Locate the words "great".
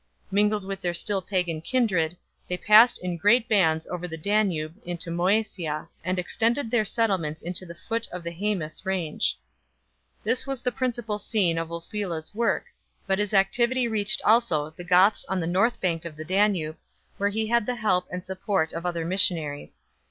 3.17-3.47